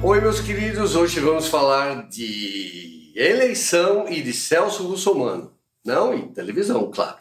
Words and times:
Oi, 0.00 0.20
meus 0.20 0.40
queridos, 0.40 0.94
hoje 0.94 1.18
vamos 1.18 1.48
falar 1.48 2.08
de 2.08 3.12
eleição 3.16 4.08
e 4.08 4.22
de 4.22 4.32
Celso 4.32 4.86
Russomano. 4.86 5.52
Não, 5.84 6.14
e 6.14 6.22
televisão, 6.28 6.88
claro. 6.88 7.16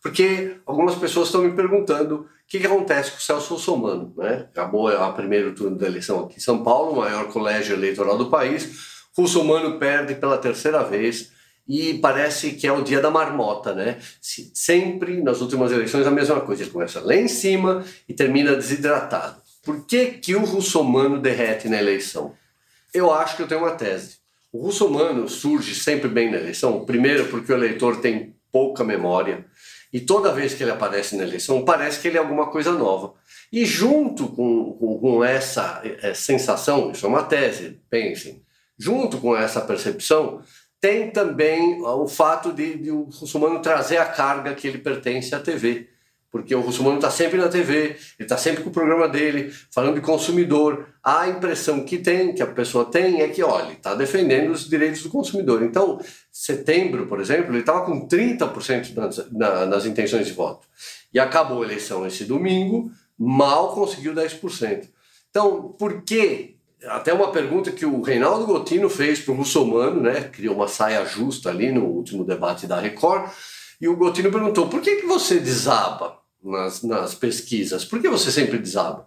Porque 0.00 0.56
algumas 0.64 0.94
pessoas 0.94 1.26
estão 1.26 1.42
me 1.42 1.50
perguntando 1.50 2.20
o 2.20 2.26
que, 2.46 2.60
que 2.60 2.66
acontece 2.66 3.10
com 3.10 3.16
o 3.16 3.20
Celso 3.20 3.54
Russomano. 3.54 4.14
Né? 4.16 4.46
Acabou 4.48 4.86
a 4.86 5.10
primeiro 5.10 5.52
turno 5.56 5.76
da 5.76 5.88
eleição 5.88 6.20
aqui 6.20 6.36
em 6.36 6.40
São 6.40 6.62
Paulo, 6.62 6.92
o 6.92 6.96
maior 6.98 7.26
colégio 7.32 7.74
eleitoral 7.74 8.16
do 8.16 8.30
país. 8.30 9.08
Russomano 9.16 9.80
perde 9.80 10.14
pela 10.14 10.38
terceira 10.38 10.84
vez 10.84 11.32
e 11.68 11.94
parece 11.94 12.52
que 12.52 12.66
é 12.66 12.72
o 12.72 12.82
dia 12.82 13.00
da 13.00 13.10
marmota, 13.10 13.74
né? 13.74 13.98
Sempre 14.20 15.20
nas 15.20 15.40
últimas 15.40 15.72
eleições 15.72 16.06
a 16.06 16.10
mesma 16.12 16.40
coisa, 16.40 16.62
ele 16.62 16.70
começa 16.70 17.00
lá 17.00 17.14
em 17.14 17.26
cima 17.26 17.84
e 18.08 18.14
termina 18.14 18.54
desidratado. 18.54 19.39
Por 19.62 19.84
que, 19.86 20.12
que 20.12 20.34
o 20.34 20.44
russomano 20.44 21.20
derrete 21.20 21.68
na 21.68 21.78
eleição? 21.78 22.34
Eu 22.92 23.12
acho 23.12 23.36
que 23.36 23.42
eu 23.42 23.48
tenho 23.48 23.60
uma 23.60 23.72
tese. 23.72 24.18
O 24.52 24.64
russomano 24.64 25.28
surge 25.28 25.74
sempre 25.74 26.08
bem 26.08 26.30
na 26.30 26.38
eleição, 26.38 26.84
primeiro 26.84 27.28
porque 27.28 27.52
o 27.52 27.56
eleitor 27.56 28.00
tem 28.00 28.34
pouca 28.50 28.82
memória 28.82 29.44
e 29.92 30.00
toda 30.00 30.32
vez 30.32 30.54
que 30.54 30.62
ele 30.62 30.72
aparece 30.72 31.16
na 31.16 31.22
eleição 31.22 31.64
parece 31.64 32.00
que 32.00 32.08
ele 32.08 32.16
é 32.16 32.20
alguma 32.20 32.46
coisa 32.46 32.72
nova. 32.72 33.14
E 33.52 33.64
junto 33.64 34.28
com, 34.28 34.72
com, 34.72 34.98
com 34.98 35.24
essa 35.24 35.82
é, 35.84 36.14
sensação, 36.14 36.90
isso 36.90 37.06
é 37.06 37.08
uma 37.08 37.22
tese, 37.22 37.80
pensem, 37.88 38.42
junto 38.78 39.18
com 39.18 39.36
essa 39.36 39.60
percepção, 39.60 40.42
tem 40.80 41.10
também 41.10 41.82
o 41.82 42.08
fato 42.08 42.52
de, 42.52 42.78
de 42.78 42.90
o 42.90 43.02
russomano 43.02 43.60
trazer 43.60 43.98
a 43.98 44.06
carga 44.06 44.54
que 44.54 44.66
ele 44.66 44.78
pertence 44.78 45.34
à 45.34 45.38
TV 45.38 45.88
porque 46.30 46.54
o 46.54 46.60
russomano 46.60 46.96
está 46.96 47.10
sempre 47.10 47.38
na 47.38 47.48
TV, 47.48 47.74
ele 47.76 47.96
está 48.20 48.36
sempre 48.36 48.62
com 48.62 48.70
o 48.70 48.72
programa 48.72 49.08
dele, 49.08 49.52
falando 49.70 49.96
de 49.96 50.00
consumidor. 50.00 50.86
A 51.02 51.28
impressão 51.28 51.84
que 51.84 51.98
tem, 51.98 52.32
que 52.32 52.42
a 52.42 52.46
pessoa 52.46 52.84
tem, 52.84 53.20
é 53.20 53.28
que, 53.28 53.42
olha, 53.42 53.72
está 53.72 53.94
defendendo 53.94 54.52
os 54.52 54.68
direitos 54.68 55.02
do 55.02 55.08
consumidor. 55.08 55.62
Então, 55.62 56.00
setembro, 56.30 57.06
por 57.06 57.20
exemplo, 57.20 57.50
ele 57.50 57.60
estava 57.60 57.84
com 57.84 58.06
30% 58.06 58.94
nas, 58.94 59.30
na, 59.32 59.66
nas 59.66 59.84
intenções 59.84 60.26
de 60.26 60.32
voto. 60.32 60.68
E 61.12 61.18
acabou 61.18 61.62
a 61.62 61.66
eleição 61.66 62.06
esse 62.06 62.24
domingo, 62.24 62.92
mal 63.18 63.74
conseguiu 63.74 64.14
10%. 64.14 64.88
Então, 65.30 65.74
por 65.78 66.02
que? 66.02 66.56
Até 66.86 67.12
uma 67.12 67.30
pergunta 67.32 67.72
que 67.72 67.84
o 67.84 68.00
Reinaldo 68.00 68.46
Gotino 68.46 68.88
fez 68.88 69.20
para 69.20 69.32
o 69.32 69.36
russomano, 69.36 70.00
né? 70.00 70.22
Criou 70.22 70.54
uma 70.54 70.68
saia 70.68 71.04
justa 71.04 71.50
ali 71.50 71.70
no 71.72 71.84
último 71.84 72.24
debate 72.24 72.66
da 72.66 72.80
Record. 72.80 73.30
E 73.80 73.88
o 73.88 73.96
Gotino 73.96 74.30
perguntou: 74.30 74.68
por 74.68 74.80
que, 74.80 74.96
que 74.96 75.06
você 75.06 75.38
desaba? 75.38 76.19
Nas, 76.42 76.82
nas 76.82 77.14
pesquisas. 77.14 77.84
Por 77.84 78.00
que 78.00 78.08
você 78.08 78.30
sempre 78.30 78.58
desaba? 78.58 79.06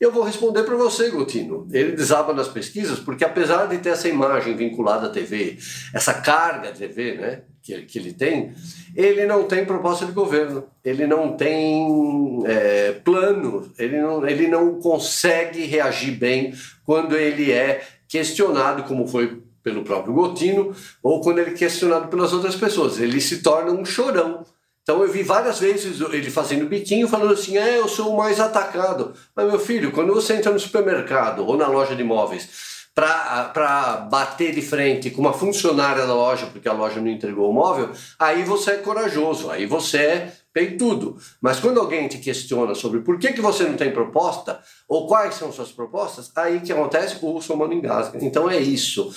Eu 0.00 0.10
vou 0.10 0.24
responder 0.24 0.64
para 0.64 0.76
você, 0.76 1.08
Gotino. 1.10 1.68
Ele 1.72 1.92
desaba 1.92 2.32
nas 2.32 2.48
pesquisas 2.48 2.98
porque, 2.98 3.24
apesar 3.24 3.66
de 3.66 3.78
ter 3.78 3.90
essa 3.90 4.08
imagem 4.08 4.56
vinculada 4.56 5.06
à 5.06 5.10
TV, 5.10 5.56
essa 5.94 6.14
carga 6.14 6.72
de 6.72 6.80
TV 6.80 7.14
né, 7.14 7.42
que, 7.62 7.82
que 7.82 7.98
ele 7.98 8.12
tem, 8.12 8.52
ele 8.94 9.24
não 9.24 9.44
tem 9.44 9.64
proposta 9.64 10.04
de 10.04 10.12
governo, 10.12 10.64
ele 10.84 11.06
não 11.06 11.36
tem 11.36 12.42
é, 12.44 12.92
plano, 13.04 13.72
ele 13.78 14.00
não, 14.00 14.26
ele 14.26 14.48
não 14.48 14.80
consegue 14.80 15.64
reagir 15.64 16.12
bem 16.12 16.52
quando 16.84 17.16
ele 17.16 17.50
é 17.52 17.82
questionado, 18.08 18.82
como 18.82 19.06
foi 19.06 19.42
pelo 19.62 19.82
próprio 19.82 20.12
Gotino, 20.12 20.74
ou 21.02 21.22
quando 21.22 21.38
ele 21.38 21.50
é 21.50 21.54
questionado 21.54 22.08
pelas 22.08 22.32
outras 22.34 22.54
pessoas. 22.54 23.00
Ele 23.00 23.20
se 23.20 23.40
torna 23.42 23.72
um 23.72 23.84
chorão. 23.84 24.44
Então 24.84 25.02
eu 25.02 25.10
vi 25.10 25.22
várias 25.22 25.58
vezes 25.58 25.98
ele 26.12 26.30
fazendo 26.30 26.66
biquinho, 26.66 27.08
falando 27.08 27.32
assim: 27.32 27.56
é, 27.56 27.78
eu 27.78 27.88
sou 27.88 28.12
o 28.12 28.16
mais 28.18 28.38
atacado. 28.38 29.14
Mas 29.34 29.46
meu 29.46 29.58
filho, 29.58 29.90
quando 29.90 30.12
você 30.12 30.34
entra 30.34 30.52
no 30.52 30.60
supermercado 30.60 31.44
ou 31.44 31.56
na 31.56 31.66
loja 31.66 31.96
de 31.96 32.02
imóveis 32.02 32.84
para 32.94 34.06
bater 34.08 34.54
de 34.54 34.62
frente 34.62 35.10
com 35.10 35.20
uma 35.20 35.32
funcionária 35.32 36.06
da 36.06 36.14
loja, 36.14 36.46
porque 36.46 36.68
a 36.68 36.72
loja 36.72 37.00
não 37.00 37.08
entregou 37.08 37.50
o 37.50 37.52
móvel, 37.52 37.90
aí 38.18 38.44
você 38.44 38.72
é 38.72 38.76
corajoso, 38.76 39.50
aí 39.50 39.66
você 39.66 39.96
é 39.98 40.32
peitudo. 40.52 41.16
Mas 41.40 41.58
quando 41.58 41.80
alguém 41.80 42.06
te 42.06 42.18
questiona 42.18 42.74
sobre 42.74 43.00
por 43.00 43.18
que, 43.18 43.32
que 43.32 43.40
você 43.40 43.64
não 43.64 43.76
tem 43.76 43.90
proposta, 43.90 44.60
ou 44.86 45.08
quais 45.08 45.34
são 45.34 45.50
suas 45.50 45.72
propostas, 45.72 46.30
aí 46.36 46.60
que 46.60 46.72
acontece? 46.72 47.16
O 47.20 47.32
russomano 47.32 47.72
engasga. 47.72 48.18
Então 48.22 48.48
é 48.48 48.58
isso. 48.60 49.12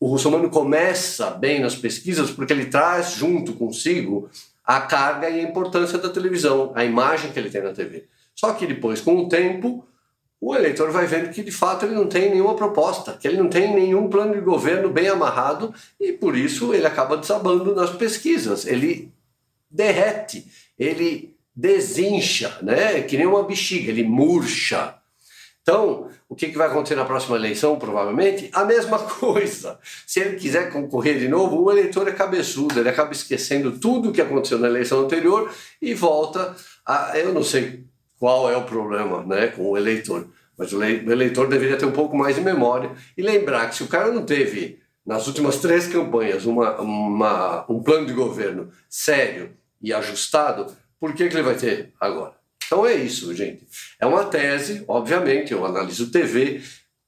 O 0.00 0.06
russomano 0.06 0.48
começa 0.48 1.30
bem 1.30 1.60
nas 1.60 1.74
pesquisas 1.74 2.30
porque 2.30 2.52
ele 2.52 2.66
traz 2.66 3.12
junto 3.12 3.52
consigo 3.52 4.30
a 4.64 4.80
carga 4.80 5.28
e 5.28 5.40
a 5.40 5.42
importância 5.42 5.98
da 5.98 6.08
televisão, 6.08 6.72
a 6.74 6.84
imagem 6.84 7.32
que 7.32 7.38
ele 7.38 7.50
tem 7.50 7.62
na 7.62 7.72
TV. 7.72 8.06
Só 8.34 8.52
que 8.54 8.66
depois, 8.66 9.00
com 9.00 9.16
o 9.16 9.28
tempo, 9.28 9.86
o 10.40 10.54
eleitor 10.54 10.90
vai 10.90 11.06
vendo 11.06 11.30
que 11.30 11.42
de 11.42 11.52
fato 11.52 11.86
ele 11.86 11.94
não 11.94 12.08
tem 12.08 12.30
nenhuma 12.30 12.56
proposta, 12.56 13.12
que 13.12 13.28
ele 13.28 13.36
não 13.36 13.48
tem 13.48 13.72
nenhum 13.72 14.08
plano 14.08 14.34
de 14.34 14.40
governo 14.40 14.90
bem 14.90 15.08
amarrado 15.08 15.72
e 16.00 16.12
por 16.12 16.36
isso 16.36 16.74
ele 16.74 16.86
acaba 16.86 17.16
desabando 17.16 17.74
nas 17.74 17.90
pesquisas. 17.90 18.66
Ele 18.66 19.12
derrete, 19.70 20.46
ele 20.78 21.36
desincha, 21.54 22.58
né? 22.62 23.02
Que 23.02 23.16
nem 23.16 23.26
uma 23.26 23.44
bexiga, 23.44 23.90
ele 23.90 24.02
murcha. 24.02 24.96
Então, 25.62 26.08
o 26.28 26.34
que, 26.34 26.48
vai 26.48 26.66
acontecer 26.66 26.96
na 26.96 27.04
próxima 27.04 27.36
eleição, 27.36 27.78
provavelmente? 27.78 28.50
A 28.52 28.64
mesma 28.64 28.98
coisa. 29.20 29.78
Se 30.06 30.20
ele 30.20 30.36
quiser 30.36 30.72
concorrer 30.72 31.18
de 31.18 31.28
novo, 31.28 31.62
o 31.62 31.70
eleitor 31.70 32.08
é 32.08 32.12
cabeçudo, 32.12 32.80
ele 32.80 32.88
acaba 32.88 33.12
esquecendo 33.12 33.78
tudo 33.78 34.10
o 34.10 34.12
que 34.12 34.20
aconteceu 34.20 34.58
na 34.58 34.66
eleição 34.66 35.00
anterior 35.00 35.50
e 35.80 35.94
volta 35.94 36.54
a. 36.84 37.16
Eu 37.16 37.32
não 37.32 37.44
sei 37.44 37.84
qual 38.18 38.50
é 38.50 38.56
o 38.56 38.64
problema 38.64 39.24
né, 39.24 39.48
com 39.48 39.70
o 39.70 39.76
eleitor, 39.76 40.26
mas 40.58 40.72
o 40.72 40.82
eleitor 40.82 41.48
deveria 41.48 41.76
ter 41.76 41.86
um 41.86 41.92
pouco 41.92 42.16
mais 42.16 42.34
de 42.34 42.40
memória 42.40 42.90
e 43.16 43.22
lembrar 43.22 43.68
que 43.68 43.76
se 43.76 43.84
o 43.84 43.88
cara 43.88 44.10
não 44.10 44.24
teve, 44.24 44.80
nas 45.06 45.26
últimas 45.26 45.58
três 45.58 45.86
campanhas, 45.86 46.44
uma, 46.44 46.80
uma 46.80 47.64
um 47.68 47.82
plano 47.82 48.06
de 48.06 48.12
governo 48.12 48.70
sério 48.88 49.56
e 49.80 49.92
ajustado, 49.92 50.66
por 50.98 51.12
que, 51.14 51.28
que 51.28 51.34
ele 51.34 51.42
vai 51.42 51.56
ter 51.56 51.92
agora? 52.00 52.41
Então 52.66 52.86
é 52.86 52.94
isso, 52.94 53.34
gente. 53.34 53.66
É 54.00 54.06
uma 54.06 54.24
tese, 54.24 54.84
obviamente, 54.88 55.52
eu 55.52 55.64
analiso 55.64 56.10
TV, 56.10 56.62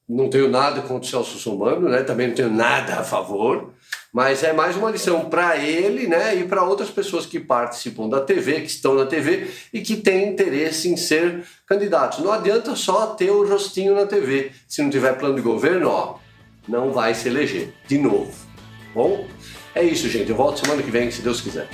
não 0.08 0.28
tenho 0.28 0.48
nada 0.48 0.82
contra 0.82 1.06
o 1.06 1.10
Celso 1.10 1.38
Sumano, 1.38 1.88
né? 1.88 2.02
também 2.02 2.28
não 2.28 2.34
tenho 2.34 2.50
nada 2.50 3.00
a 3.00 3.04
favor, 3.04 3.72
mas 4.12 4.42
é 4.42 4.52
mais 4.52 4.76
uma 4.76 4.90
lição 4.90 5.30
para 5.30 5.56
ele 5.56 6.06
né? 6.06 6.36
e 6.36 6.44
para 6.44 6.62
outras 6.62 6.90
pessoas 6.90 7.24
que 7.24 7.40
participam 7.40 8.08
da 8.08 8.20
TV, 8.20 8.60
que 8.60 8.66
estão 8.66 8.94
na 8.94 9.06
TV 9.06 9.50
e 9.72 9.80
que 9.80 9.96
têm 9.96 10.28
interesse 10.28 10.88
em 10.88 10.96
ser 10.96 11.44
candidatos. 11.66 12.18
Não 12.18 12.32
adianta 12.32 12.76
só 12.76 13.06
ter 13.06 13.30
o 13.30 13.48
rostinho 13.48 13.94
na 13.94 14.06
TV. 14.06 14.52
Se 14.68 14.82
não 14.82 14.90
tiver 14.90 15.18
plano 15.18 15.36
de 15.36 15.42
governo, 15.42 15.88
ó, 15.88 16.18
não 16.68 16.92
vai 16.92 17.14
se 17.14 17.28
eleger 17.28 17.72
de 17.88 17.98
novo. 17.98 18.32
Bom, 18.94 19.26
é 19.74 19.82
isso, 19.82 20.08
gente. 20.08 20.30
Eu 20.30 20.36
volto 20.36 20.60
semana 20.60 20.82
que 20.82 20.90
vem, 20.90 21.10
se 21.10 21.22
Deus 21.22 21.40
quiser. 21.40 21.68